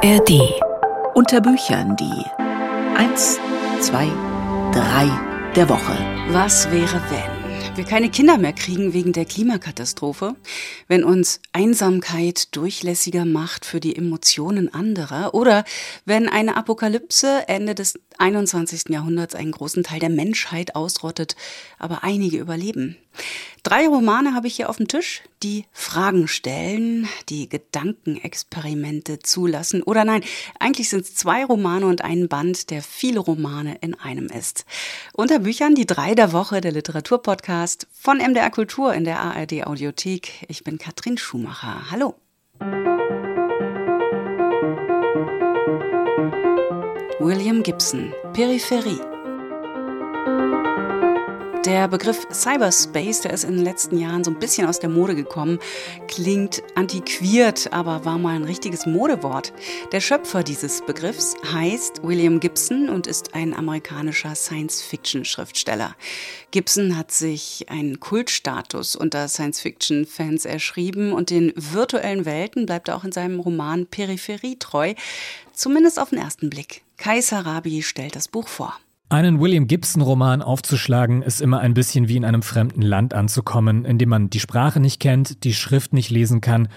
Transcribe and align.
ARD. 0.00 0.54
Unter 1.14 1.40
Büchern 1.40 1.96
die 1.96 2.24
1, 2.96 3.40
2, 3.80 4.06
3 4.72 5.52
der 5.56 5.68
Woche. 5.68 5.98
Was 6.30 6.70
wäre, 6.70 7.02
wenn? 7.10 7.38
wir 7.78 7.84
keine 7.84 8.10
Kinder 8.10 8.38
mehr 8.38 8.52
kriegen 8.52 8.92
wegen 8.92 9.12
der 9.12 9.24
Klimakatastrophe, 9.24 10.34
wenn 10.88 11.04
uns 11.04 11.40
Einsamkeit 11.52 12.56
durchlässiger 12.56 13.24
macht 13.24 13.64
für 13.64 13.78
die 13.78 13.94
Emotionen 13.94 14.74
anderer 14.74 15.32
oder 15.32 15.64
wenn 16.04 16.28
eine 16.28 16.56
Apokalypse 16.56 17.44
Ende 17.46 17.76
des 17.76 18.00
21. 18.18 18.88
Jahrhunderts 18.88 19.36
einen 19.36 19.52
großen 19.52 19.84
Teil 19.84 20.00
der 20.00 20.10
Menschheit 20.10 20.74
ausrottet, 20.74 21.36
aber 21.78 22.02
einige 22.02 22.38
überleben. 22.38 22.96
Drei 23.62 23.86
Romane 23.86 24.34
habe 24.34 24.46
ich 24.46 24.56
hier 24.56 24.70
auf 24.70 24.76
dem 24.76 24.88
Tisch, 24.88 25.22
die 25.42 25.66
Fragen 25.72 26.28
stellen, 26.28 27.08
die 27.28 27.48
Gedankenexperimente 27.48 29.18
zulassen. 29.18 29.82
Oder 29.82 30.04
nein, 30.04 30.22
eigentlich 30.58 30.88
sind 30.88 31.04
es 31.04 31.14
zwei 31.14 31.44
Romane 31.44 31.86
und 31.86 32.02
ein 32.02 32.28
Band, 32.28 32.70
der 32.70 32.82
viele 32.82 33.20
Romane 33.20 33.76
in 33.80 33.94
einem 33.94 34.26
ist. 34.26 34.64
Unter 35.12 35.40
Büchern 35.40 35.74
die 35.74 35.86
drei 35.86 36.14
der 36.14 36.32
Woche, 36.32 36.60
der 36.60 36.72
Literaturpodcast 36.72 37.88
von 37.92 38.18
MDR 38.18 38.50
Kultur 38.50 38.94
in 38.94 39.04
der 39.04 39.20
ARD 39.20 39.66
Audiothek. 39.66 40.46
Ich 40.48 40.64
bin 40.64 40.78
Katrin 40.78 41.18
Schumacher. 41.18 41.90
Hallo. 41.90 42.14
William 47.20 47.62
Gibson, 47.62 48.14
Peripherie. 48.32 49.17
Der 51.68 51.86
Begriff 51.86 52.26
Cyberspace, 52.32 53.20
der 53.20 53.34
ist 53.34 53.44
in 53.44 53.56
den 53.56 53.62
letzten 53.62 53.98
Jahren 53.98 54.24
so 54.24 54.30
ein 54.30 54.38
bisschen 54.38 54.66
aus 54.66 54.80
der 54.80 54.88
Mode 54.88 55.14
gekommen, 55.14 55.58
klingt 56.06 56.62
antiquiert, 56.74 57.74
aber 57.74 58.06
war 58.06 58.16
mal 58.16 58.36
ein 58.36 58.44
richtiges 58.44 58.86
Modewort. 58.86 59.52
Der 59.92 60.00
Schöpfer 60.00 60.42
dieses 60.42 60.80
Begriffs 60.80 61.34
heißt 61.52 62.02
William 62.02 62.40
Gibson 62.40 62.88
und 62.88 63.06
ist 63.06 63.34
ein 63.34 63.52
amerikanischer 63.52 64.34
Science-Fiction-Schriftsteller. 64.34 65.94
Gibson 66.52 66.96
hat 66.96 67.12
sich 67.12 67.66
einen 67.68 68.00
Kultstatus 68.00 68.96
unter 68.96 69.28
Science-Fiction-Fans 69.28 70.46
erschrieben 70.46 71.12
und 71.12 71.28
den 71.28 71.52
virtuellen 71.54 72.24
Welten 72.24 72.64
bleibt 72.64 72.88
er 72.88 72.96
auch 72.96 73.04
in 73.04 73.12
seinem 73.12 73.40
Roman 73.40 73.84
Peripherie 73.84 74.58
treu, 74.58 74.94
zumindest 75.52 76.00
auf 76.00 76.08
den 76.08 76.18
ersten 76.18 76.48
Blick. 76.48 76.80
Kai 76.96 77.20
Sarabi 77.20 77.82
stellt 77.82 78.16
das 78.16 78.26
Buch 78.26 78.48
vor. 78.48 78.74
Einen 79.10 79.40
William 79.40 79.66
Gibson-Roman 79.66 80.42
aufzuschlagen, 80.42 81.22
ist 81.22 81.40
immer 81.40 81.60
ein 81.60 81.72
bisschen 81.72 82.08
wie 82.08 82.16
in 82.16 82.26
einem 82.26 82.42
fremden 82.42 82.82
Land 82.82 83.14
anzukommen, 83.14 83.86
in 83.86 83.96
dem 83.96 84.10
man 84.10 84.28
die 84.28 84.38
Sprache 84.38 84.80
nicht 84.80 85.00
kennt, 85.00 85.44
die 85.44 85.54
Schrift 85.54 85.94
nicht 85.94 86.10
lesen 86.10 86.42
kann 86.42 86.68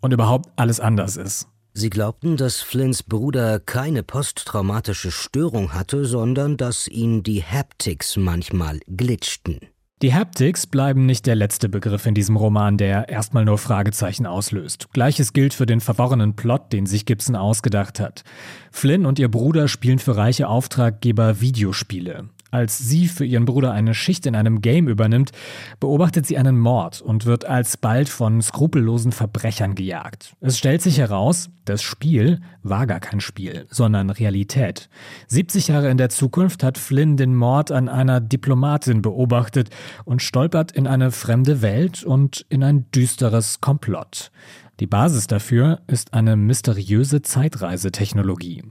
und 0.00 0.12
überhaupt 0.12 0.50
alles 0.54 0.78
anders 0.78 1.16
ist. 1.16 1.48
Sie 1.72 1.90
glaubten, 1.90 2.36
dass 2.36 2.60
Flints 2.60 3.02
Bruder 3.02 3.58
keine 3.58 4.04
posttraumatische 4.04 5.10
Störung 5.10 5.72
hatte, 5.74 6.04
sondern 6.04 6.56
dass 6.56 6.86
ihn 6.86 7.24
die 7.24 7.42
Haptics 7.42 8.16
manchmal 8.16 8.78
glitschten. 8.86 9.58
Die 10.02 10.14
Haptics 10.14 10.66
bleiben 10.66 11.04
nicht 11.04 11.26
der 11.26 11.34
letzte 11.34 11.68
Begriff 11.68 12.06
in 12.06 12.14
diesem 12.14 12.36
Roman, 12.36 12.78
der 12.78 13.10
erstmal 13.10 13.44
nur 13.44 13.58
Fragezeichen 13.58 14.24
auslöst. 14.24 14.88
Gleiches 14.94 15.34
gilt 15.34 15.52
für 15.52 15.66
den 15.66 15.80
verworrenen 15.80 16.36
Plot, 16.36 16.72
den 16.72 16.86
sich 16.86 17.04
Gibson 17.04 17.36
ausgedacht 17.36 18.00
hat. 18.00 18.24
Flynn 18.72 19.04
und 19.04 19.18
ihr 19.18 19.30
Bruder 19.30 19.68
spielen 19.68 19.98
für 19.98 20.16
reiche 20.16 20.48
Auftraggeber 20.48 21.42
Videospiele. 21.42 22.30
Als 22.50 22.78
sie 22.78 23.06
für 23.06 23.24
ihren 23.24 23.44
Bruder 23.44 23.72
eine 23.72 23.94
Schicht 23.94 24.26
in 24.26 24.34
einem 24.34 24.60
Game 24.60 24.88
übernimmt, 24.88 25.30
beobachtet 25.78 26.26
sie 26.26 26.36
einen 26.36 26.58
Mord 26.58 27.00
und 27.00 27.26
wird 27.26 27.44
alsbald 27.44 28.08
von 28.08 28.42
skrupellosen 28.42 29.12
Verbrechern 29.12 29.74
gejagt. 29.74 30.34
Es 30.40 30.58
stellt 30.58 30.82
sich 30.82 30.98
heraus, 30.98 31.50
das 31.64 31.82
Spiel 31.82 32.40
war 32.62 32.86
gar 32.86 33.00
kein 33.00 33.20
Spiel, 33.20 33.66
sondern 33.70 34.10
Realität. 34.10 34.88
70 35.28 35.68
Jahre 35.68 35.90
in 35.90 35.98
der 35.98 36.08
Zukunft 36.08 36.64
hat 36.64 36.78
Flynn 36.78 37.16
den 37.16 37.36
Mord 37.36 37.70
an 37.70 37.88
einer 37.88 38.20
Diplomatin 38.20 39.02
beobachtet 39.02 39.70
und 40.04 40.22
stolpert 40.22 40.72
in 40.72 40.86
eine 40.86 41.12
fremde 41.12 41.62
Welt 41.62 42.02
und 42.02 42.44
in 42.48 42.64
ein 42.64 42.90
düsteres 42.90 43.60
Komplott. 43.60 44.32
Die 44.80 44.86
Basis 44.86 45.26
dafür 45.26 45.80
ist 45.86 46.14
eine 46.14 46.36
mysteriöse 46.36 47.22
Zeitreisetechnologie. 47.22 48.64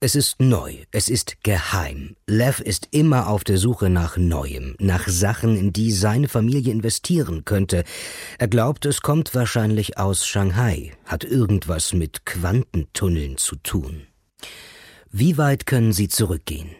Es 0.00 0.14
ist 0.14 0.40
neu, 0.40 0.76
es 0.92 1.08
ist 1.08 1.42
geheim. 1.42 2.14
Lev 2.28 2.60
ist 2.60 2.86
immer 2.92 3.26
auf 3.26 3.42
der 3.42 3.58
Suche 3.58 3.90
nach 3.90 4.16
Neuem, 4.16 4.76
nach 4.78 5.08
Sachen, 5.08 5.56
in 5.56 5.72
die 5.72 5.90
seine 5.90 6.28
Familie 6.28 6.72
investieren 6.72 7.44
könnte. 7.44 7.82
Er 8.38 8.46
glaubt, 8.46 8.86
es 8.86 9.02
kommt 9.02 9.34
wahrscheinlich 9.34 9.98
aus 9.98 10.24
Shanghai, 10.24 10.92
hat 11.04 11.24
irgendwas 11.24 11.94
mit 11.94 12.24
Quantentunneln 12.24 13.38
zu 13.38 13.56
tun. 13.56 14.06
Wie 15.10 15.36
weit 15.36 15.66
können 15.66 15.92
Sie 15.92 16.06
zurückgehen? 16.06 16.70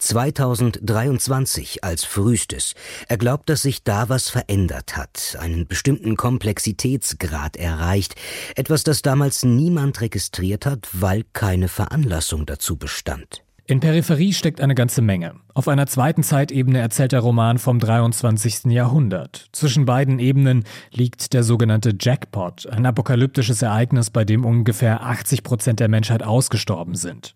2023 0.00 1.84
als 1.84 2.04
frühestes. 2.04 2.74
Er 3.08 3.18
glaubt, 3.18 3.48
dass 3.48 3.62
sich 3.62 3.84
da 3.84 4.08
was 4.08 4.28
verändert 4.28 4.96
hat, 4.96 5.36
einen 5.40 5.66
bestimmten 5.66 6.16
Komplexitätsgrad 6.16 7.56
erreicht, 7.56 8.16
etwas, 8.56 8.82
das 8.82 9.02
damals 9.02 9.44
niemand 9.44 10.00
registriert 10.00 10.66
hat, 10.66 10.88
weil 10.92 11.24
keine 11.32 11.68
Veranlassung 11.68 12.46
dazu 12.46 12.76
bestand. 12.76 13.44
In 13.66 13.78
Peripherie 13.78 14.32
steckt 14.32 14.60
eine 14.60 14.74
ganze 14.74 15.00
Menge. 15.00 15.36
Auf 15.60 15.68
einer 15.68 15.86
zweiten 15.86 16.22
Zeitebene 16.22 16.78
erzählt 16.78 17.12
der 17.12 17.20
Roman 17.20 17.58
vom 17.58 17.80
23. 17.80 18.72
Jahrhundert. 18.72 19.50
Zwischen 19.52 19.84
beiden 19.84 20.18
Ebenen 20.18 20.64
liegt 20.90 21.34
der 21.34 21.42
sogenannte 21.42 21.94
Jackpot, 22.00 22.66
ein 22.66 22.86
apokalyptisches 22.86 23.60
Ereignis, 23.60 24.08
bei 24.08 24.24
dem 24.24 24.46
ungefähr 24.46 25.02
80 25.04 25.42
Prozent 25.42 25.78
der 25.78 25.88
Menschheit 25.88 26.22
ausgestorben 26.22 26.94
sind. 26.94 27.34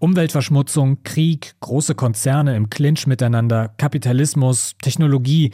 Umweltverschmutzung, 0.00 1.02
Krieg, 1.02 1.54
große 1.60 1.94
Konzerne 1.94 2.56
im 2.56 2.68
Clinch 2.68 3.06
miteinander, 3.06 3.70
Kapitalismus, 3.78 4.74
Technologie. 4.82 5.52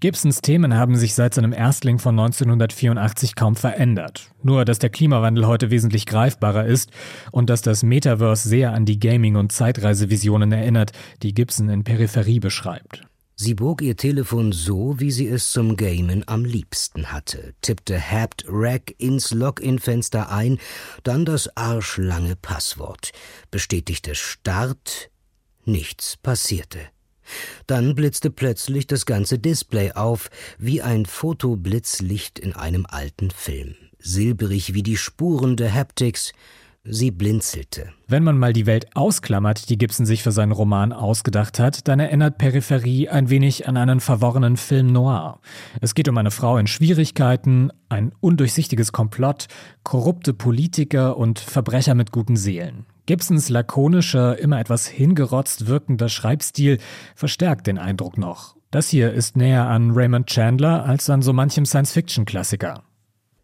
Gibsons 0.00 0.40
Themen 0.40 0.74
haben 0.74 0.96
sich 0.96 1.14
seit 1.14 1.34
seinem 1.34 1.52
Erstling 1.52 2.00
von 2.00 2.18
1984 2.18 3.36
kaum 3.36 3.54
verändert. 3.54 4.32
Nur, 4.42 4.64
dass 4.64 4.78
der 4.78 4.90
Klimawandel 4.90 5.46
heute 5.46 5.70
wesentlich 5.70 6.06
greifbarer 6.06 6.64
ist 6.64 6.90
und 7.30 7.50
dass 7.50 7.60
das 7.62 7.82
Metaverse 7.82 8.48
sehr 8.48 8.72
an 8.72 8.86
die 8.86 8.98
Gaming- 8.98 9.36
und 9.36 9.52
Zeitreisevisionen 9.52 10.50
erinnert, 10.50 10.92
die 11.22 11.34
Gibson 11.34 11.59
In 11.68 11.84
Peripherie 11.84 12.40
beschreibt. 12.40 13.02
Sie 13.42 13.54
bog 13.54 13.80
ihr 13.80 13.96
Telefon 13.96 14.52
so, 14.52 15.00
wie 15.00 15.10
sie 15.10 15.26
es 15.26 15.50
zum 15.50 15.76
Gamen 15.76 16.28
am 16.28 16.44
liebsten 16.44 17.10
hatte, 17.10 17.54
tippte 17.62 17.98
Hapt 17.98 18.44
Rack 18.46 18.94
ins 18.98 19.30
Login-Fenster 19.30 20.30
ein, 20.30 20.58
dann 21.04 21.24
das 21.24 21.56
arschlange 21.56 22.36
Passwort, 22.36 23.12
bestätigte 23.50 24.14
Start, 24.14 25.10
nichts 25.64 26.18
passierte. 26.18 26.80
Dann 27.66 27.94
blitzte 27.94 28.30
plötzlich 28.30 28.86
das 28.86 29.06
ganze 29.06 29.38
Display 29.38 29.92
auf, 29.92 30.28
wie 30.58 30.82
ein 30.82 31.06
Fotoblitzlicht 31.06 32.38
in 32.38 32.54
einem 32.54 32.84
alten 32.84 33.30
Film, 33.30 33.74
silberig 33.98 34.74
wie 34.74 34.82
die 34.82 34.98
Spuren 34.98 35.56
der 35.56 35.72
Haptics, 35.72 36.32
Sie 36.84 37.10
blinzelte. 37.10 37.92
Wenn 38.08 38.24
man 38.24 38.38
mal 38.38 38.54
die 38.54 38.64
Welt 38.64 38.96
ausklammert, 38.96 39.68
die 39.68 39.76
Gibson 39.76 40.06
sich 40.06 40.22
für 40.22 40.32
seinen 40.32 40.52
Roman 40.52 40.94
ausgedacht 40.94 41.58
hat, 41.58 41.86
dann 41.88 42.00
erinnert 42.00 42.38
Peripherie 42.38 43.10
ein 43.10 43.28
wenig 43.28 43.68
an 43.68 43.76
einen 43.76 44.00
verworrenen 44.00 44.56
Film 44.56 44.86
noir. 44.86 45.40
Es 45.82 45.94
geht 45.94 46.08
um 46.08 46.16
eine 46.16 46.30
Frau 46.30 46.56
in 46.56 46.66
Schwierigkeiten, 46.66 47.70
ein 47.90 48.12
undurchsichtiges 48.20 48.92
Komplott, 48.92 49.48
korrupte 49.82 50.32
Politiker 50.32 51.18
und 51.18 51.38
Verbrecher 51.38 51.94
mit 51.94 52.12
guten 52.12 52.36
Seelen. 52.36 52.86
Gibsons 53.04 53.50
lakonischer, 53.50 54.38
immer 54.38 54.58
etwas 54.58 54.86
hingerotzt 54.86 55.66
wirkender 55.66 56.08
Schreibstil 56.08 56.78
verstärkt 57.14 57.66
den 57.66 57.76
Eindruck 57.76 58.16
noch. 58.16 58.56
Das 58.70 58.88
hier 58.88 59.12
ist 59.12 59.36
näher 59.36 59.66
an 59.66 59.90
Raymond 59.90 60.28
Chandler 60.28 60.86
als 60.86 61.10
an 61.10 61.20
so 61.20 61.34
manchem 61.34 61.66
Science-Fiction-Klassiker. 61.66 62.84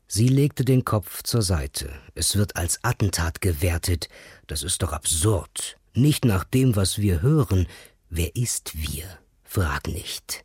Sie 0.08 0.28
legte 0.28 0.64
den 0.64 0.84
Kopf 0.84 1.22
zur 1.24 1.42
Seite. 1.42 1.90
Es 2.14 2.36
wird 2.36 2.56
als 2.56 2.82
Attentat 2.84 3.40
gewertet. 3.40 4.08
Das 4.46 4.62
ist 4.62 4.82
doch 4.82 4.92
absurd. 4.92 5.78
Nicht 5.94 6.24
nach 6.24 6.44
dem, 6.44 6.76
was 6.76 6.98
wir 6.98 7.22
hören. 7.22 7.66
Wer 8.08 8.36
ist 8.36 8.76
wir? 8.76 9.04
Frag 9.42 9.88
nicht. 9.88 10.44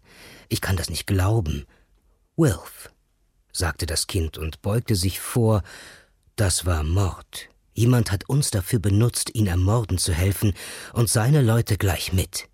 Ich 0.50 0.62
kann 0.62 0.78
das 0.78 0.90
nicht 0.90 1.06
glauben. 1.06 1.66
Wilf, 2.36 2.90
sagte 3.52 3.86
das 3.86 4.08
Kind 4.08 4.38
und 4.38 4.62
beugte 4.62 4.96
sich 4.96 5.20
vor. 5.20 5.62
Das 6.36 6.66
war 6.66 6.84
Mord. 6.84 7.50
Jemand 7.74 8.12
hat 8.12 8.28
uns 8.28 8.52
dafür 8.52 8.80
benutzt, 8.80 9.34
ihn 9.36 9.48
ermorden 9.48 9.98
zu 9.98 10.12
helfen, 10.12 10.54
und 10.94 11.10
seine 11.10 11.42
Leute 11.42 11.78
gleich 11.78 12.14
mit. 12.14 12.50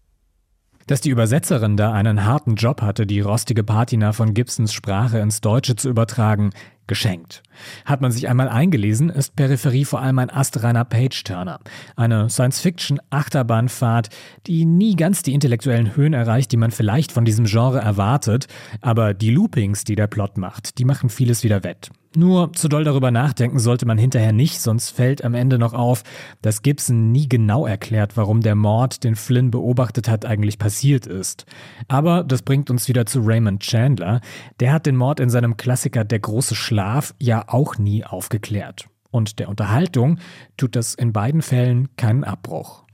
Dass 0.88 1.02
die 1.02 1.10
Übersetzerin 1.10 1.76
da 1.76 1.92
einen 1.92 2.24
harten 2.24 2.56
Job 2.56 2.82
hatte, 2.82 3.06
die 3.06 3.20
rostige 3.20 3.64
Patina 3.64 4.14
von 4.14 4.34
Gibsons 4.34 4.74
Sprache 4.74 5.20
ins 5.20 5.42
Deutsche 5.42 5.76
zu 5.76 5.90
übertragen, 5.90 6.52
geschenkt. 6.88 7.44
Hat 7.86 8.02
man 8.02 8.12
sich 8.12 8.28
einmal 8.28 8.50
eingelesen, 8.50 9.10
ist 9.10 9.36
Peripherie 9.36 9.86
vor 9.86 10.02
allem 10.02 10.20
ein 10.20 10.30
astreiner 10.30 10.86
Page-Turner. 10.86 11.60
Eine 11.96 12.30
Science-Fiction-Achterbahnfahrt, 12.30 14.10
die 14.48 14.66
nie 14.66 14.96
ganz 14.96 15.24
die 15.24 15.34
intellektuellen 15.34 15.96
Höhen 15.96 16.14
erreicht, 16.14 16.52
die 16.52 16.58
man 16.58 16.72
vielleicht 16.72 17.12
von 17.12 17.26
diesem 17.26 17.46
Genre 17.46 17.80
erwartet, 17.80 18.48
aber 18.82 19.14
die 19.14 19.32
Loopings, 19.32 19.84
die 19.84 19.96
der 19.96 20.08
Plot 20.08 20.38
macht, 20.38 20.78
die 20.78 20.86
machen 20.86 21.10
vieles 21.10 21.44
wieder 21.44 21.64
wett. 21.64 21.90
Nur 22.18 22.52
zu 22.54 22.68
doll 22.68 22.84
darüber 22.84 23.12
nachdenken 23.12 23.60
sollte 23.60 23.86
man 23.86 24.00
hinterher 24.00 24.34
nicht, 24.34 24.60
sonst 24.60 24.90
fällt 24.90 25.24
am 25.24 25.36
Ende 25.36 25.60
noch 25.60 25.76
auf, 25.76 26.02
dass 26.42 26.64
Gibson 26.64 27.12
nie 27.12 27.30
genau 27.30 27.68
erklärt, 27.68 28.18
warum 28.18 28.42
der 28.42 28.56
Mord, 28.56 29.04
den 29.04 29.16
Flynn 29.16 29.52
beobachtet 29.52 30.10
hat, 30.10 30.26
eigentlich 30.26 30.58
passiert 30.58 31.06
ist. 31.06 31.46
Aber 31.88 32.24
das 32.24 32.42
bringt 32.42 32.72
uns 32.72 32.88
wieder 32.88 33.06
zu 33.06 33.20
Raymond 33.20 33.62
Chandler. 33.62 34.22
Der 34.60 34.74
hat 34.74 34.88
den 34.88 34.96
Mord 34.96 35.20
in 35.20 35.30
seinem 35.30 35.58
Klassiker 35.58 36.06
Der 36.06 36.18
große 36.18 36.56
Schlaf 36.56 37.14
ja 37.20 37.44
auch 37.50 37.78
nie 37.78 38.04
aufgeklärt. 38.04 38.88
Und 39.12 39.38
der 39.38 39.48
Unterhaltung 39.48 40.18
tut 40.58 40.76
das 40.76 40.96
in 40.96 41.14
beiden 41.14 41.44
Fällen 41.44 41.90
keinen 41.98 42.24
Abbruch. 42.24 42.87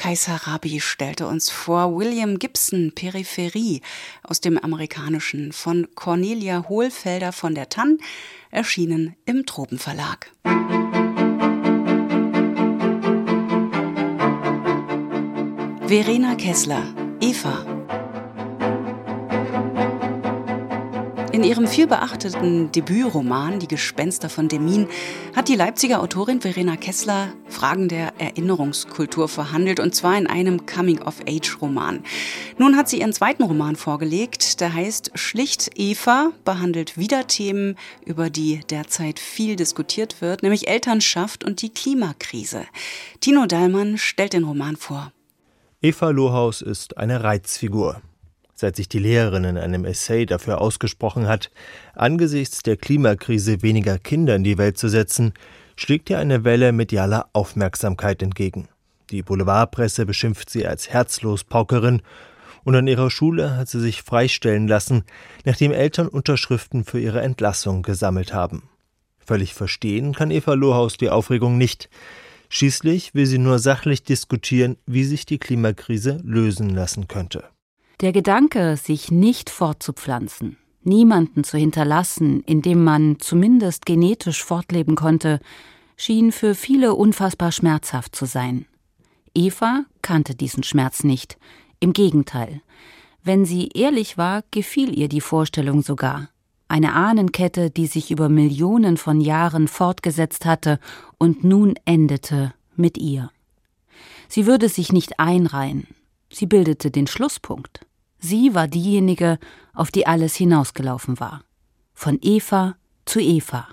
Kaiser 0.00 0.36
Rabi 0.46 0.80
stellte 0.80 1.26
uns 1.26 1.50
vor 1.50 1.94
William 1.94 2.38
Gibson 2.38 2.92
Peripherie 2.94 3.82
aus 4.22 4.40
dem 4.40 4.56
Amerikanischen 4.56 5.52
von 5.52 5.88
Cornelia 5.94 6.64
Hohlfelder 6.70 7.32
von 7.32 7.54
der 7.54 7.68
Tann, 7.68 7.98
erschienen 8.50 9.14
im 9.26 9.44
Tropenverlag. 9.44 10.32
Verena 15.86 16.34
Kessler, 16.36 16.82
Eva 17.20 17.79
In 21.40 21.46
ihrem 21.46 21.66
vielbeachteten 21.66 22.70
Debütroman 22.70 23.60
Die 23.60 23.66
Gespenster 23.66 24.28
von 24.28 24.48
Demin 24.48 24.86
hat 25.34 25.48
die 25.48 25.54
Leipziger 25.54 26.02
Autorin 26.02 26.42
Verena 26.42 26.76
Kessler 26.76 27.32
Fragen 27.48 27.88
der 27.88 28.12
Erinnerungskultur 28.18 29.26
verhandelt 29.26 29.80
und 29.80 29.94
zwar 29.94 30.18
in 30.18 30.26
einem 30.26 30.66
Coming-of-Age-Roman. 30.66 32.04
Nun 32.58 32.76
hat 32.76 32.90
sie 32.90 33.00
ihren 33.00 33.14
zweiten 33.14 33.42
Roman 33.42 33.76
vorgelegt, 33.76 34.60
der 34.60 34.74
heißt 34.74 35.12
Schlicht 35.14 35.70
Eva, 35.76 36.32
behandelt 36.44 36.98
wieder 36.98 37.26
Themen, 37.26 37.76
über 38.04 38.28
die 38.28 38.60
derzeit 38.68 39.18
viel 39.18 39.56
diskutiert 39.56 40.20
wird, 40.20 40.42
nämlich 40.42 40.68
Elternschaft 40.68 41.42
und 41.42 41.62
die 41.62 41.70
Klimakrise. 41.70 42.66
Tino 43.20 43.46
Dallmann 43.46 43.96
stellt 43.96 44.34
den 44.34 44.44
Roman 44.44 44.76
vor. 44.76 45.10
Eva 45.80 46.10
Lohaus 46.10 46.60
ist 46.60 46.98
eine 46.98 47.24
Reizfigur 47.24 48.02
seit 48.60 48.76
sich 48.76 48.88
die 48.88 48.98
Lehrerin 48.98 49.44
in 49.44 49.58
einem 49.58 49.84
Essay 49.84 50.26
dafür 50.26 50.60
ausgesprochen 50.60 51.26
hat, 51.26 51.50
angesichts 51.94 52.62
der 52.62 52.76
Klimakrise 52.76 53.62
weniger 53.62 53.98
Kinder 53.98 54.36
in 54.36 54.44
die 54.44 54.58
Welt 54.58 54.78
zu 54.78 54.88
setzen, 54.88 55.32
schlägt 55.76 56.10
ihr 56.10 56.18
eine 56.18 56.44
Welle 56.44 56.72
medialer 56.72 57.28
Aufmerksamkeit 57.32 58.22
entgegen. 58.22 58.68
Die 59.10 59.22
Boulevardpresse 59.22 60.06
beschimpft 60.06 60.50
sie 60.50 60.66
als 60.66 60.90
Herzlospaukerin 60.90 62.02
und 62.62 62.76
an 62.76 62.86
ihrer 62.86 63.10
Schule 63.10 63.56
hat 63.56 63.68
sie 63.68 63.80
sich 63.80 64.02
freistellen 64.02 64.68
lassen, 64.68 65.04
nachdem 65.44 65.72
Eltern 65.72 66.08
Unterschriften 66.08 66.84
für 66.84 67.00
ihre 67.00 67.22
Entlassung 67.22 67.82
gesammelt 67.82 68.32
haben. 68.32 68.68
Völlig 69.18 69.54
verstehen 69.54 70.14
kann 70.14 70.30
Eva 70.30 70.54
Lohaus 70.54 70.96
die 70.96 71.10
Aufregung 71.10 71.56
nicht. 71.56 71.88
Schließlich 72.48 73.14
will 73.14 73.26
sie 73.26 73.38
nur 73.38 73.58
sachlich 73.58 74.02
diskutieren, 74.02 74.76
wie 74.86 75.04
sich 75.04 75.24
die 75.24 75.38
Klimakrise 75.38 76.20
lösen 76.24 76.70
lassen 76.70 77.08
könnte. 77.08 77.44
Der 78.00 78.12
Gedanke, 78.12 78.78
sich 78.78 79.10
nicht 79.10 79.50
fortzupflanzen, 79.50 80.56
niemanden 80.82 81.44
zu 81.44 81.58
hinterlassen, 81.58 82.42
in 82.44 82.62
dem 82.62 82.82
man 82.82 83.18
zumindest 83.18 83.84
genetisch 83.84 84.42
fortleben 84.42 84.96
konnte, 84.96 85.38
schien 85.98 86.32
für 86.32 86.54
viele 86.54 86.94
unfassbar 86.94 87.52
schmerzhaft 87.52 88.16
zu 88.16 88.24
sein. 88.24 88.64
Eva 89.34 89.84
kannte 90.00 90.34
diesen 90.34 90.62
Schmerz 90.62 91.04
nicht, 91.04 91.36
im 91.78 91.92
Gegenteil. 91.92 92.62
Wenn 93.22 93.44
sie 93.44 93.68
ehrlich 93.74 94.16
war, 94.16 94.44
gefiel 94.50 94.98
ihr 94.98 95.10
die 95.10 95.20
Vorstellung 95.20 95.82
sogar. 95.82 96.30
Eine 96.68 96.94
Ahnenkette, 96.94 97.68
die 97.68 97.86
sich 97.86 98.10
über 98.10 98.30
Millionen 98.30 98.96
von 98.96 99.20
Jahren 99.20 99.68
fortgesetzt 99.68 100.46
hatte 100.46 100.80
und 101.18 101.44
nun 101.44 101.74
endete 101.84 102.54
mit 102.76 102.96
ihr. 102.96 103.30
Sie 104.26 104.46
würde 104.46 104.70
sich 104.70 104.90
nicht 104.90 105.20
einreihen, 105.20 105.86
sie 106.30 106.46
bildete 106.46 106.90
den 106.90 107.06
Schlusspunkt. 107.06 107.84
Sie 108.20 108.54
war 108.54 108.68
diejenige, 108.68 109.38
auf 109.74 109.90
die 109.90 110.06
alles 110.06 110.36
hinausgelaufen 110.36 111.18
war. 111.20 111.42
Von 111.94 112.18
Eva 112.20 112.76
zu 113.06 113.18
Eva. 113.18 113.66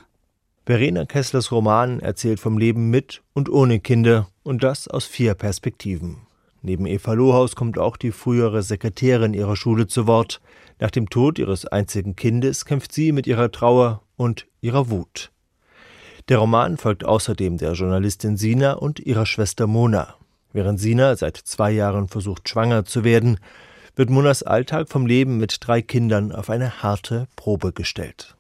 Verena 0.65 1.05
Kesslers 1.05 1.51
Roman 1.51 1.99
erzählt 1.99 2.39
vom 2.39 2.57
Leben 2.57 2.89
mit 2.89 3.21
und 3.33 3.49
ohne 3.49 3.79
Kinder 3.79 4.27
und 4.44 4.63
das 4.63 4.88
aus 4.88 5.05
vier 5.05 5.33
Perspektiven. 5.33 6.17
Neben 6.61 6.85
Eva 6.85 7.13
Lohaus 7.13 7.55
kommt 7.55 7.77
auch 7.77 7.97
die 7.97 8.11
frühere 8.11 8.63
Sekretärin 8.63 9.33
ihrer 9.33 9.55
Schule 9.55 9.88
zu 9.88 10.07
Wort. 10.07 10.41
Nach 10.79 10.91
dem 10.91 11.09
Tod 11.09 11.39
ihres 11.39 11.65
einzigen 11.65 12.15
Kindes 12.15 12.65
kämpft 12.65 12.91
sie 12.91 13.11
mit 13.11 13.27
ihrer 13.27 13.51
Trauer 13.51 14.01
und 14.15 14.47
ihrer 14.61 14.89
Wut. 14.89 15.31
Der 16.29 16.39
Roman 16.39 16.77
folgt 16.77 17.05
außerdem 17.05 17.57
der 17.57 17.73
Journalistin 17.73 18.35
Sina 18.35 18.73
und 18.73 18.99
ihrer 18.99 19.25
Schwester 19.25 19.67
Mona. 19.67 20.15
Während 20.51 20.79
Sina 20.79 21.15
seit 21.15 21.38
zwei 21.38 21.71
Jahren 21.71 22.09
versucht, 22.09 22.49
schwanger 22.49 22.83
zu 22.83 23.05
werden, 23.05 23.39
wird 23.97 24.11
Munas 24.11 24.44
Alltag 24.44 24.89
vom 24.89 25.07
Leben 25.07 25.38
mit 25.38 25.57
drei 25.59 25.81
Kindern 25.81 26.31
auf 26.31 26.49
eine 26.49 26.83
harte 26.83 27.27
Probe 27.35 27.73
gestellt. 27.73 28.35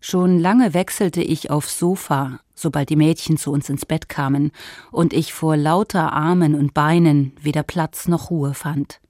Schon 0.00 0.38
lange 0.38 0.74
wechselte 0.74 1.22
ich 1.22 1.50
aufs 1.50 1.78
Sofa, 1.78 2.40
sobald 2.54 2.88
die 2.88 2.96
Mädchen 2.96 3.36
zu 3.36 3.52
uns 3.52 3.68
ins 3.68 3.86
Bett 3.86 4.08
kamen 4.08 4.50
und 4.90 5.12
ich 5.12 5.32
vor 5.32 5.56
lauter 5.56 6.12
Armen 6.12 6.54
und 6.54 6.74
Beinen 6.74 7.32
weder 7.40 7.62
Platz 7.62 8.08
noch 8.08 8.30
Ruhe 8.30 8.54
fand. 8.54 9.00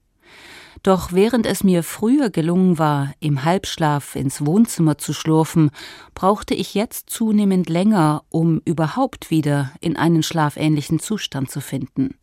Doch 0.83 1.13
während 1.13 1.45
es 1.45 1.63
mir 1.63 1.83
früher 1.83 2.29
gelungen 2.29 2.77
war, 2.77 3.13
im 3.19 3.43
Halbschlaf 3.43 4.15
ins 4.15 4.45
Wohnzimmer 4.45 4.97
zu 4.97 5.13
schlurfen, 5.13 5.71
brauchte 6.13 6.53
ich 6.53 6.73
jetzt 6.73 7.09
zunehmend 7.09 7.69
länger, 7.69 8.23
um 8.29 8.61
überhaupt 8.65 9.29
wieder 9.29 9.71
in 9.79 9.95
einen 9.95 10.23
schlafähnlichen 10.23 10.99
Zustand 10.99 11.49
zu 11.49 11.61
finden. 11.61 12.15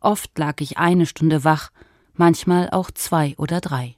Oft 0.00 0.38
lag 0.38 0.60
ich 0.60 0.78
eine 0.78 1.06
Stunde 1.06 1.44
wach 1.44 1.70
manchmal 2.14 2.70
auch 2.70 2.90
zwei 2.90 3.34
oder 3.36 3.60
drei. 3.60 3.96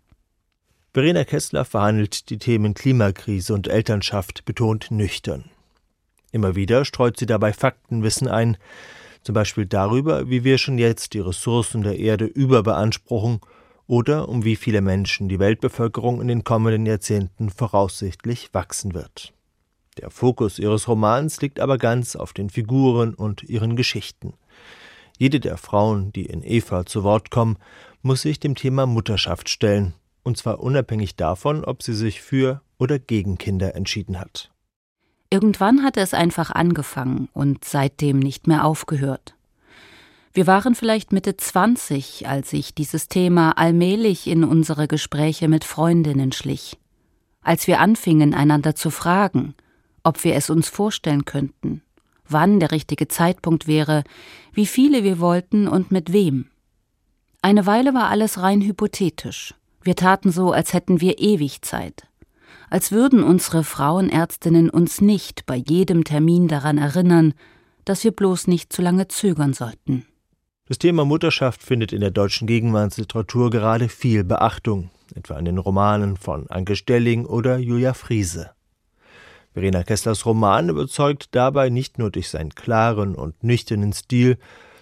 Verena 0.92 1.24
Kessler 1.24 1.64
verhandelt 1.64 2.30
die 2.30 2.38
Themen 2.38 2.74
Klimakrise 2.74 3.52
und 3.52 3.68
Elternschaft 3.68 4.44
betont 4.44 4.90
nüchtern. 4.90 5.50
Immer 6.32 6.56
wieder 6.56 6.84
streut 6.84 7.18
sie 7.18 7.26
dabei 7.26 7.52
Faktenwissen 7.52 8.28
ein, 8.28 8.56
zum 9.22 9.34
Beispiel 9.34 9.66
darüber, 9.66 10.30
wie 10.30 10.44
wir 10.44 10.56
schon 10.56 10.78
jetzt 10.78 11.12
die 11.14 11.20
Ressourcen 11.20 11.82
der 11.82 11.98
Erde 11.98 12.26
überbeanspruchen 12.26 13.40
oder 13.86 14.28
um 14.28 14.44
wie 14.44 14.56
viele 14.56 14.80
Menschen 14.80 15.28
die 15.28 15.38
Weltbevölkerung 15.38 16.20
in 16.20 16.28
den 16.28 16.44
kommenden 16.44 16.86
Jahrzehnten 16.86 17.50
voraussichtlich 17.50 18.50
wachsen 18.52 18.94
wird. 18.94 19.32
Der 19.98 20.10
Fokus 20.10 20.58
ihres 20.58 20.88
Romans 20.88 21.40
liegt 21.40 21.60
aber 21.60 21.78
ganz 21.78 22.16
auf 22.16 22.32
den 22.32 22.50
Figuren 22.50 23.14
und 23.14 23.42
ihren 23.42 23.76
Geschichten. 23.76 24.34
Jede 25.18 25.40
der 25.40 25.56
Frauen, 25.56 26.12
die 26.12 26.26
in 26.26 26.42
Eva 26.42 26.84
zu 26.84 27.02
Wort 27.02 27.30
kommen, 27.30 27.56
muss 28.06 28.22
sich 28.22 28.40
dem 28.40 28.54
Thema 28.54 28.86
Mutterschaft 28.86 29.48
stellen, 29.50 29.92
und 30.22 30.38
zwar 30.38 30.60
unabhängig 30.60 31.16
davon, 31.16 31.64
ob 31.64 31.82
sie 31.82 31.94
sich 31.94 32.22
für 32.22 32.62
oder 32.78 32.98
gegen 32.98 33.36
Kinder 33.36 33.74
entschieden 33.74 34.18
hat. 34.18 34.50
Irgendwann 35.28 35.82
hatte 35.82 36.00
es 36.00 36.14
einfach 36.14 36.50
angefangen 36.50 37.28
und 37.32 37.64
seitdem 37.64 38.20
nicht 38.20 38.46
mehr 38.46 38.64
aufgehört. 38.64 39.34
Wir 40.32 40.46
waren 40.46 40.74
vielleicht 40.74 41.12
Mitte 41.12 41.36
20, 41.36 42.28
als 42.28 42.50
sich 42.50 42.74
dieses 42.74 43.08
Thema 43.08 43.52
allmählich 43.52 44.26
in 44.26 44.44
unsere 44.44 44.86
Gespräche 44.86 45.48
mit 45.48 45.64
Freundinnen 45.64 46.30
schlich. 46.30 46.78
Als 47.40 47.66
wir 47.66 47.80
anfingen, 47.80 48.34
einander 48.34 48.74
zu 48.74 48.90
fragen, 48.90 49.54
ob 50.04 50.22
wir 50.24 50.34
es 50.34 50.50
uns 50.50 50.68
vorstellen 50.68 51.24
könnten, 51.24 51.82
wann 52.28 52.60
der 52.60 52.70
richtige 52.70 53.08
Zeitpunkt 53.08 53.66
wäre, 53.66 54.04
wie 54.52 54.66
viele 54.66 55.02
wir 55.02 55.18
wollten 55.18 55.66
und 55.66 55.90
mit 55.90 56.12
wem. 56.12 56.50
Eine 57.46 57.64
Weile 57.64 57.94
war 57.94 58.08
alles 58.08 58.42
rein 58.42 58.60
hypothetisch. 58.60 59.54
Wir 59.80 59.94
taten 59.94 60.32
so, 60.32 60.50
als 60.50 60.72
hätten 60.72 61.00
wir 61.00 61.20
ewig 61.20 61.62
Zeit. 61.62 62.08
Als 62.70 62.90
würden 62.90 63.22
unsere 63.22 63.62
Frauenärztinnen 63.62 64.68
uns 64.68 65.00
nicht 65.00 65.46
bei 65.46 65.54
jedem 65.54 66.02
Termin 66.02 66.48
daran 66.48 66.76
erinnern, 66.76 67.34
dass 67.84 68.02
wir 68.02 68.10
bloß 68.10 68.48
nicht 68.48 68.72
zu 68.72 68.82
lange 68.82 69.06
zögern 69.06 69.52
sollten. 69.52 70.04
Das 70.66 70.78
Thema 70.78 71.04
Mutterschaft 71.04 71.62
findet 71.62 71.92
in 71.92 72.00
der 72.00 72.10
deutschen 72.10 72.48
Gegenwartsliteratur 72.48 73.50
gerade 73.50 73.88
viel 73.88 74.24
Beachtung, 74.24 74.90
etwa 75.14 75.38
in 75.38 75.44
den 75.44 75.58
Romanen 75.58 76.16
von 76.16 76.50
Anke 76.50 76.74
Stelling 76.74 77.26
oder 77.26 77.58
Julia 77.58 77.94
Friese. 77.94 78.50
Verena 79.54 79.84
Kesslers 79.84 80.26
Roman 80.26 80.68
überzeugt 80.68 81.28
dabei 81.30 81.68
nicht 81.68 81.96
nur 81.96 82.10
durch 82.10 82.28
seinen 82.28 82.56
klaren 82.56 83.14
und 83.14 83.44
nüchternen 83.44 83.92
Stil, 83.92 84.36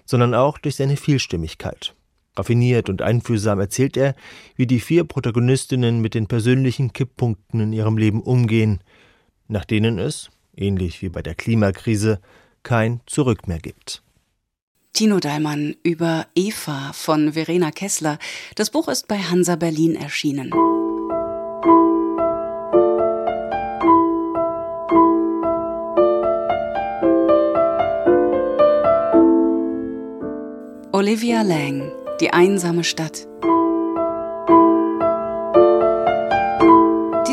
sondern 0.06 0.32
auch 0.34 0.56
durch 0.56 0.76
seine 0.76 0.96
Vielstimmigkeit. 0.96 1.94
Raffiniert 2.36 2.88
und 2.88 3.00
einfühlsam 3.00 3.60
erzählt 3.60 3.96
er, 3.96 4.14
wie 4.56 4.66
die 4.66 4.80
vier 4.80 5.04
Protagonistinnen 5.04 6.00
mit 6.00 6.14
den 6.14 6.26
persönlichen 6.26 6.92
Kipppunkten 6.92 7.60
in 7.60 7.72
ihrem 7.72 7.96
Leben 7.96 8.20
umgehen, 8.22 8.80
nach 9.46 9.64
denen 9.64 9.98
es, 9.98 10.30
ähnlich 10.56 11.00
wie 11.02 11.08
bei 11.08 11.22
der 11.22 11.34
Klimakrise, 11.34 12.20
kein 12.62 13.00
Zurück 13.06 13.46
mehr 13.46 13.58
gibt. 13.58 14.02
Tino 14.92 15.18
Dallmann 15.18 15.76
über 15.82 16.26
Eva 16.34 16.92
von 16.92 17.32
Verena 17.32 17.70
Kessler. 17.70 18.18
Das 18.54 18.70
Buch 18.70 18.88
ist 18.88 19.08
bei 19.08 19.18
Hansa 19.18 19.56
Berlin 19.56 19.96
erschienen. 19.96 20.52
Olivia 30.92 31.42
Lang 31.42 31.90
die 32.20 32.32
einsame 32.32 32.84
Stadt. 32.84 33.26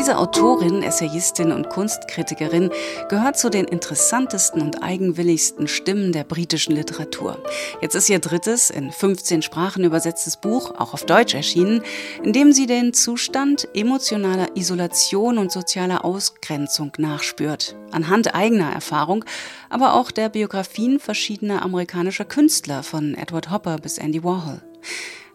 Diese 0.02 0.18
Autorin, 0.18 0.82
Essayistin 0.82 1.52
und 1.52 1.68
Kunstkritikerin 1.68 2.70
gehört 3.08 3.38
zu 3.38 3.50
den 3.50 3.66
interessantesten 3.66 4.60
und 4.60 4.82
eigenwilligsten 4.82 5.68
Stimmen 5.68 6.10
der 6.10 6.24
britischen 6.24 6.74
Literatur. 6.74 7.38
Jetzt 7.80 7.94
ist 7.94 8.10
ihr 8.10 8.18
drittes, 8.18 8.70
in 8.70 8.90
15 8.90 9.42
Sprachen 9.42 9.84
übersetztes 9.84 10.38
Buch, 10.38 10.72
auch 10.76 10.92
auf 10.92 11.06
Deutsch 11.06 11.34
erschienen, 11.34 11.82
in 12.24 12.32
dem 12.32 12.52
sie 12.52 12.66
den 12.66 12.92
Zustand 12.92 13.68
emotionaler 13.74 14.56
Isolation 14.56 15.38
und 15.38 15.52
sozialer 15.52 16.04
Ausgrenzung 16.04 16.90
nachspürt. 16.98 17.76
Anhand 17.92 18.34
eigener 18.34 18.72
Erfahrung, 18.72 19.24
aber 19.70 19.94
auch 19.94 20.10
der 20.10 20.30
Biografien 20.30 20.98
verschiedener 20.98 21.62
amerikanischer 21.62 22.24
Künstler 22.24 22.82
von 22.82 23.14
Edward 23.14 23.52
Hopper 23.52 23.76
bis 23.76 23.98
Andy 23.98 24.24
Warhol. 24.24 24.60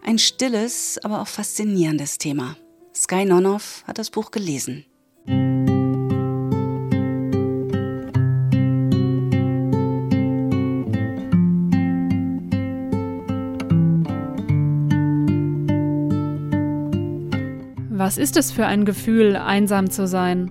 Ein 0.02 0.18
stilles, 0.18 0.98
aber 1.02 1.20
auch 1.20 1.28
faszinierendes 1.28 2.18
Thema. 2.18 2.56
Sky 2.94 3.24
Nonoff 3.24 3.84
hat 3.86 3.98
das 3.98 4.10
Buch 4.10 4.30
gelesen. 4.30 4.84
Was 17.90 18.16
ist 18.16 18.36
es 18.36 18.52
für 18.52 18.64
ein 18.64 18.84
Gefühl, 18.84 19.36
einsam 19.36 19.90
zu 19.90 20.06
sein? 20.06 20.50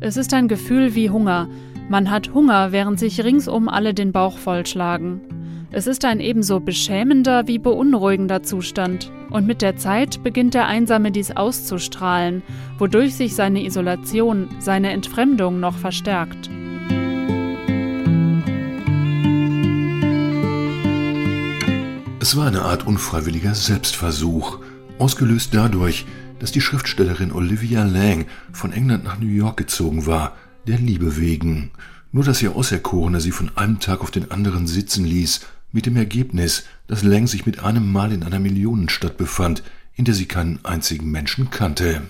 Es 0.00 0.16
ist 0.18 0.34
ein 0.34 0.48
Gefühl 0.48 0.94
wie 0.94 1.08
Hunger. 1.08 1.48
Man 1.88 2.10
hat 2.10 2.34
Hunger, 2.34 2.72
während 2.72 2.98
sich 2.98 3.24
ringsum 3.24 3.68
alle 3.68 3.94
den 3.94 4.12
Bauch 4.12 4.36
vollschlagen. 4.36 5.22
Es 5.76 5.88
ist 5.88 6.04
ein 6.04 6.20
ebenso 6.20 6.60
beschämender 6.60 7.48
wie 7.48 7.58
beunruhigender 7.58 8.44
Zustand. 8.44 9.10
Und 9.30 9.44
mit 9.44 9.60
der 9.60 9.76
Zeit 9.76 10.22
beginnt 10.22 10.54
der 10.54 10.68
Einsame 10.68 11.10
dies 11.10 11.32
auszustrahlen, 11.32 12.44
wodurch 12.78 13.16
sich 13.16 13.34
seine 13.34 13.64
Isolation, 13.64 14.48
seine 14.60 14.92
Entfremdung 14.92 15.58
noch 15.58 15.76
verstärkt. 15.76 16.48
Es 22.20 22.36
war 22.36 22.46
eine 22.46 22.62
Art 22.62 22.86
unfreiwilliger 22.86 23.56
Selbstversuch, 23.56 24.60
ausgelöst 25.00 25.54
dadurch, 25.54 26.06
dass 26.38 26.52
die 26.52 26.60
Schriftstellerin 26.60 27.32
Olivia 27.32 27.82
Lang 27.82 28.26
von 28.52 28.72
England 28.72 29.02
nach 29.02 29.18
New 29.18 29.26
York 29.26 29.56
gezogen 29.56 30.06
war, 30.06 30.36
der 30.68 30.78
Liebe 30.78 31.16
wegen. 31.16 31.72
Nur 32.12 32.22
dass 32.22 32.40
ihr 32.42 32.54
Auserkorener 32.54 33.18
sie 33.18 33.32
von 33.32 33.50
einem 33.56 33.80
Tag 33.80 34.02
auf 34.02 34.12
den 34.12 34.30
anderen 34.30 34.68
sitzen 34.68 35.04
ließ 35.04 35.40
mit 35.74 35.86
dem 35.86 35.96
Ergebnis, 35.96 36.64
dass 36.86 37.02
Lang 37.02 37.26
sich 37.26 37.44
mit 37.44 37.62
einem 37.62 37.92
Mal 37.92 38.12
in 38.12 38.22
einer 38.22 38.38
Millionenstadt 38.38 39.16
befand, 39.16 39.62
in 39.96 40.04
der 40.04 40.14
sie 40.14 40.26
keinen 40.26 40.60
einzigen 40.62 41.10
Menschen 41.10 41.50
kannte. 41.50 42.02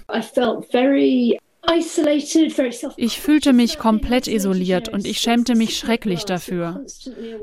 Ich 2.96 3.20
fühlte 3.20 3.52
mich 3.54 3.78
komplett 3.78 4.28
isoliert 4.28 4.90
und 4.90 5.06
ich 5.06 5.18
schämte 5.18 5.54
mich 5.54 5.78
schrecklich 5.78 6.24
dafür. 6.24 6.84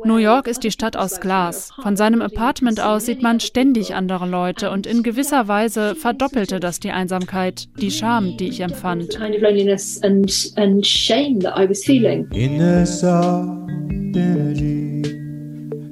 New 0.05 0.17
York 0.17 0.47
ist 0.47 0.63
die 0.63 0.69
Stadt 0.69 0.95
aus 0.95 1.19
Glas. 1.19 1.71
Von 1.81 1.97
seinem 1.97 2.21
Apartment 2.21 2.79
aus 2.79 3.07
sieht 3.07 3.23
man 3.23 3.39
ständig 3.39 3.95
andere 3.95 4.27
Leute 4.27 4.69
und 4.69 4.85
in 4.85 5.01
gewisser 5.01 5.47
Weise 5.47 5.95
verdoppelte 5.95 6.59
das 6.59 6.79
die 6.79 6.91
Einsamkeit, 6.91 7.67
die 7.79 7.89
Scham, 7.89 8.37
die 8.37 8.49
ich 8.49 8.59
empfand. 8.59 9.17
In 12.31 12.57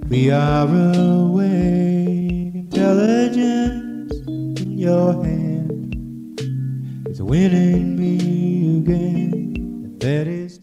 We 0.09 0.31
are 0.31 0.67
away, 0.67 2.51
intelligence 2.55 4.11
in 4.27 4.79
your 4.79 5.23
hand. 5.23 6.41
It's 7.07 7.21
winning 7.21 7.95
me 7.95 8.79
again. 8.79 9.99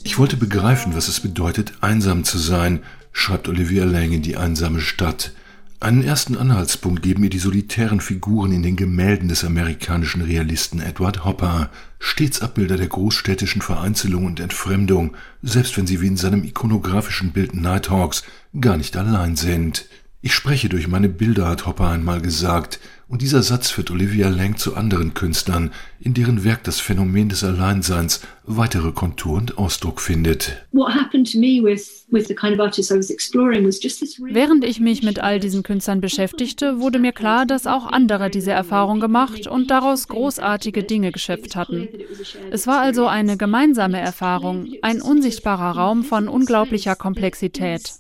Ich 0.03 0.19
wollte 0.19 0.37
begreifen, 0.37 0.97
was 0.97 1.07
es 1.07 1.21
bedeutet, 1.21 1.75
einsam 1.81 2.25
zu 2.25 2.39
sein, 2.39 2.81
schreibt 3.13 3.49
Olivia 3.49 3.85
Lang 3.85 4.11
in 4.11 4.23
Die 4.23 4.37
einsame 4.37 4.81
Stadt. 4.81 5.31
Einen 5.79 6.03
ersten 6.03 6.39
Anhaltspunkt 6.39 7.03
geben 7.03 7.21
mir 7.21 7.29
die 7.29 7.39
solitären 7.39 8.01
Figuren 8.01 8.51
in 8.51 8.63
den 8.63 8.77
Gemälden 8.77 9.29
des 9.29 9.45
amerikanischen 9.45 10.23
Realisten 10.23 10.81
Edward 10.81 11.27
Hopper, 11.27 11.71
stets 11.99 12.41
Abbilder 12.41 12.79
der 12.79 12.87
großstädtischen 12.87 13.61
Vereinzelung 13.61 14.25
und 14.25 14.41
Entfremdung, 14.41 15.15
selbst 15.43 15.77
wenn 15.77 15.87
sie 15.87 16.01
wie 16.01 16.07
in 16.07 16.17
seinem 16.17 16.45
ikonografischen 16.45 17.33
Bild 17.33 17.55
Nighthawks 17.55 18.23
gar 18.59 18.79
nicht 18.79 18.97
allein 18.97 19.37
sind. 19.37 19.85
Ich 20.23 20.33
spreche 20.33 20.71
durch 20.71 20.89
meine 20.89 21.11
Bilder, 21.11 21.47
hat 21.47 21.67
Hopper 21.67 21.91
einmal 21.91 22.23
gesagt, 22.23 22.81
und 23.07 23.21
dieser 23.21 23.43
Satz 23.43 23.69
führt 23.69 23.91
Olivia 23.91 24.31
Lang 24.31 24.57
zu 24.57 24.77
anderen 24.77 25.13
Künstlern, 25.13 25.73
in 26.01 26.15
deren 26.15 26.45
Werk 26.45 26.65
das 26.65 26.81
Phänomen 26.81 27.29
des 27.29 27.45
Alleinseins 27.45 28.21
weitere 28.45 28.93
Kontur 28.93 29.37
und 29.39 29.59
Ausdruck 29.59 30.01
findet. 30.01 30.65
Während 34.31 34.65
ich 34.65 34.81
mich 34.81 35.03
mit 35.03 35.19
all 35.19 35.41
diesen 35.41 35.63
Künstlern 35.63 36.01
beschäftigte, 36.01 36.81
wurde 36.81 36.99
mir 36.99 37.13
klar, 37.13 37.45
dass 37.47 37.67
auch 37.67 37.87
andere 37.87 38.31
diese 38.31 38.53
Erfahrung 38.53 39.01
gemacht 39.01 39.47
und 39.47 39.71
daraus 39.71 40.09
großartige 40.09 40.85
Dinge 40.85 41.13
geschöpft 41.13 41.57
hatten. 41.57 41.89
Es 42.51 42.67
war 42.67 42.81
also 42.81 43.07
eine 43.07 43.37
gemeinsame 43.37 43.99
Erfahrung, 44.01 44.69
ein 44.83 45.03
unsichtbarer 45.03 45.77
Raum 45.77 46.05
von 46.05 46.29
unglaublicher 46.29 46.95
Komplexität. 46.97 47.95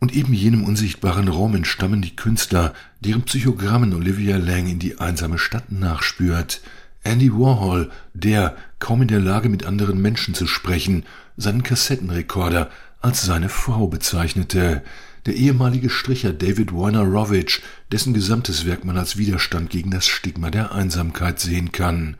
Und 0.00 0.14
eben 0.14 0.32
jenem 0.34 0.64
unsichtbaren 0.64 1.28
Raum 1.28 1.54
entstammen 1.54 2.02
die 2.02 2.14
Künstler, 2.14 2.74
deren 3.00 3.22
Psychogrammen 3.22 3.94
Olivia 3.94 4.36
Lang 4.36 4.66
in 4.66 4.78
die 4.78 4.98
einsame 4.98 5.38
Stadt 5.38 5.70
nachspürt. 5.70 6.60
Andy 7.02 7.32
Warhol, 7.32 7.90
der, 8.14 8.56
kaum 8.78 9.02
in 9.02 9.08
der 9.08 9.20
Lage 9.20 9.48
mit 9.48 9.64
anderen 9.64 10.00
Menschen 10.00 10.34
zu 10.34 10.46
sprechen, 10.46 11.04
seinen 11.36 11.62
Kassettenrekorder 11.62 12.70
als 13.00 13.24
seine 13.24 13.48
Frau 13.48 13.86
bezeichnete. 13.86 14.82
Der 15.26 15.34
ehemalige 15.34 15.90
Stricher 15.90 16.32
David 16.32 16.72
Wojnarowicz, 16.72 17.60
dessen 17.92 18.14
gesamtes 18.14 18.64
Werk 18.64 18.84
man 18.84 18.96
als 18.96 19.16
Widerstand 19.16 19.70
gegen 19.70 19.90
das 19.90 20.06
Stigma 20.06 20.50
der 20.50 20.72
Einsamkeit 20.72 21.38
sehen 21.40 21.72
kann. 21.72 22.16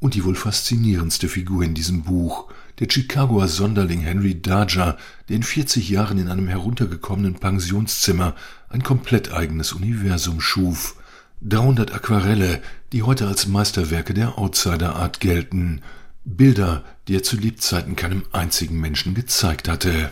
Und 0.00 0.14
die 0.14 0.24
wohl 0.24 0.36
faszinierendste 0.36 1.28
Figur 1.28 1.64
in 1.64 1.74
diesem 1.74 2.02
Buch, 2.02 2.48
der 2.78 2.86
Chicagoer 2.88 3.48
Sonderling 3.48 4.00
Henry 4.00 4.40
Darger, 4.40 4.96
der 5.28 5.36
in 5.36 5.42
40 5.42 5.88
Jahren 5.88 6.18
in 6.18 6.28
einem 6.28 6.46
heruntergekommenen 6.46 7.34
Pensionszimmer 7.34 8.36
ein 8.68 8.82
komplett 8.82 9.32
eigenes 9.32 9.72
Universum 9.72 10.40
schuf. 10.40 10.96
300 11.42 11.94
Aquarelle, 11.94 12.60
die 12.92 13.02
heute 13.02 13.26
als 13.26 13.46
Meisterwerke 13.46 14.12
der 14.12 14.38
Outsider-Art 14.38 15.20
gelten. 15.20 15.82
Bilder, 16.24 16.84
die 17.06 17.16
er 17.16 17.22
zu 17.22 17.36
Lebzeiten 17.36 17.96
keinem 17.96 18.24
einzigen 18.32 18.80
Menschen 18.80 19.14
gezeigt 19.14 19.68
hatte. 19.68 20.10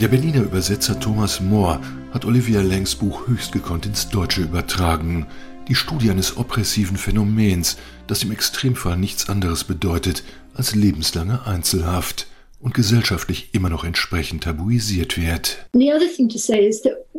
Der 0.00 0.08
Berliner 0.08 0.42
Übersetzer 0.42 0.98
Thomas 0.98 1.40
Mohr 1.40 1.80
hat 2.12 2.24
Olivia 2.24 2.60
Langs 2.60 2.94
Buch 2.94 3.26
höchst 3.26 3.52
gekonnt 3.52 3.86
ins 3.86 4.08
Deutsche 4.08 4.42
übertragen. 4.42 5.26
Die 5.68 5.74
Studie 5.74 6.10
eines 6.10 6.36
oppressiven 6.36 6.96
Phänomens, 6.96 7.76
das 8.06 8.22
im 8.22 8.32
Extremfall 8.32 8.96
nichts 8.96 9.28
anderes 9.28 9.64
bedeutet 9.64 10.22
als 10.54 10.74
lebenslange 10.74 11.46
Einzelhaft 11.46 12.26
und 12.62 12.74
gesellschaftlich 12.74 13.50
immer 13.52 13.68
noch 13.68 13.84
entsprechend 13.84 14.44
tabuisiert 14.44 15.18
wird. 15.18 15.66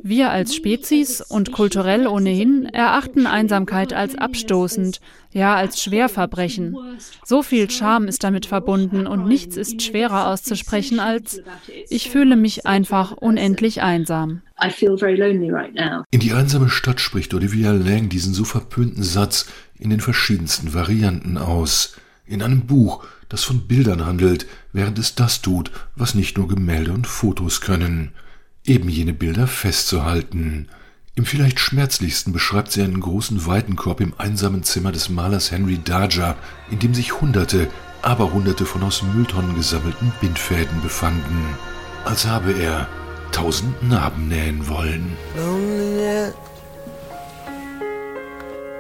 Wir 0.05 0.31
als 0.31 0.55
Spezies 0.55 1.21
und 1.21 1.51
kulturell 1.51 2.07
ohnehin 2.07 2.65
erachten 2.65 3.27
Einsamkeit 3.27 3.93
als 3.93 4.15
abstoßend, 4.15 5.01
ja 5.31 5.55
als 5.55 5.81
Schwerverbrechen. 5.81 6.77
So 7.25 7.43
viel 7.43 7.69
Scham 7.69 8.07
ist 8.07 8.23
damit 8.23 8.45
verbunden 8.45 9.05
und 9.05 9.27
nichts 9.27 9.57
ist 9.57 9.81
schwerer 9.81 10.29
auszusprechen 10.29 10.99
als 10.99 11.41
ich 11.89 12.09
fühle 12.09 12.35
mich 12.35 12.65
einfach 12.65 13.11
unendlich 13.11 13.81
einsam. 13.81 14.41
In 16.11 16.19
die 16.19 16.33
einsame 16.33 16.69
Stadt 16.69 17.01
spricht 17.01 17.33
Olivia 17.33 17.71
Lang 17.71 18.07
diesen 18.09 18.33
so 18.33 18.45
verpönten 18.45 19.03
Satz 19.03 19.47
in 19.77 19.89
den 19.89 19.99
verschiedensten 19.99 20.73
Varianten 20.73 21.37
aus. 21.37 21.97
In 22.25 22.41
einem 22.41 22.65
Buch, 22.65 23.03
das 23.27 23.43
von 23.43 23.67
Bildern 23.67 24.05
handelt, 24.05 24.45
während 24.71 24.97
es 24.97 25.15
das 25.15 25.41
tut, 25.41 25.71
was 25.95 26.15
nicht 26.15 26.37
nur 26.37 26.47
Gemälde 26.47 26.93
und 26.93 27.05
Fotos 27.05 27.59
können, 27.59 28.11
eben 28.63 28.87
jene 28.87 29.13
Bilder 29.13 29.45
festzuhalten. 29.47 30.69
Im 31.15 31.25
vielleicht 31.25 31.59
schmerzlichsten 31.59 32.31
beschreibt 32.31 32.71
sie 32.71 32.81
einen 32.81 33.01
großen 33.01 33.45
Weitenkorb 33.45 33.99
im 34.01 34.13
einsamen 34.17 34.63
Zimmer 34.63 34.91
des 34.91 35.09
Malers 35.09 35.51
Henry 35.51 35.79
Darger, 35.83 36.37
in 36.71 36.79
dem 36.79 36.93
sich 36.93 37.21
Hunderte, 37.21 37.69
aber 38.01 38.33
Hunderte 38.33 38.65
von 38.65 38.83
aus 38.83 39.03
Mülltonnen 39.03 39.55
gesammelten 39.55 40.11
Bindfäden 40.21 40.81
befanden, 40.81 41.57
als 42.05 42.25
habe 42.25 42.53
er 42.53 42.87
tausend 43.31 43.83
Narben 43.83 44.27
nähen 44.29 44.67
wollen. 44.67 45.17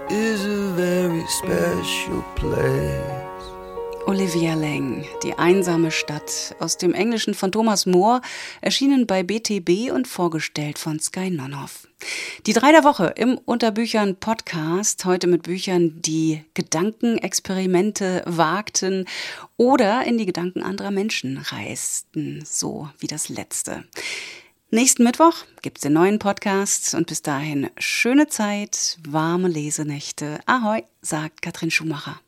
Is 0.09 0.45
a 0.45 0.75
very 0.75 1.23
special 1.39 2.23
place. 2.35 3.22
Olivia 4.13 4.53
Lang, 4.53 5.07
Die 5.23 5.33
einsame 5.39 5.89
Stadt, 5.89 6.55
aus 6.59 6.77
dem 6.77 6.93
Englischen 6.93 7.33
von 7.33 7.51
Thomas 7.51 7.87
Moore, 7.87 8.21
erschienen 8.61 9.07
bei 9.07 9.23
BTB 9.23 9.91
und 9.91 10.07
vorgestellt 10.07 10.77
von 10.77 10.99
Sky 10.99 11.31
Nonhoff. 11.31 11.87
Die 12.45 12.53
drei 12.53 12.71
der 12.71 12.83
Woche 12.83 13.15
im 13.15 13.39
Unterbüchern 13.39 14.17
Podcast, 14.17 15.03
heute 15.05 15.25
mit 15.25 15.41
Büchern, 15.41 15.99
die 16.03 16.43
Gedankenexperimente 16.53 18.21
wagten 18.27 19.05
oder 19.57 20.05
in 20.05 20.19
die 20.19 20.27
Gedanken 20.27 20.61
anderer 20.61 20.91
Menschen 20.91 21.39
reisten, 21.39 22.43
so 22.45 22.89
wie 22.99 23.07
das 23.07 23.29
letzte. 23.29 23.83
Nächsten 24.69 25.05
Mittwoch 25.05 25.37
gibt's 25.63 25.81
den 25.81 25.93
neuen 25.93 26.19
Podcast 26.19 26.93
und 26.93 27.07
bis 27.07 27.23
dahin 27.23 27.71
schöne 27.79 28.27
Zeit, 28.27 28.99
warme 29.07 29.47
Lesenächte. 29.47 30.39
Ahoi, 30.45 30.83
sagt 31.01 31.41
Katrin 31.41 31.71
Schumacher. 31.71 32.19